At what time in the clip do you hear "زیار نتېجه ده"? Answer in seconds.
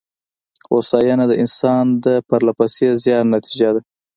3.03-3.81